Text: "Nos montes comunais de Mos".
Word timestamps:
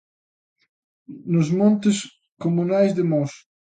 "Nos 1.33 1.47
montes 1.59 1.97
comunais 2.43 2.91
de 2.97 3.03
Mos". 3.11 3.31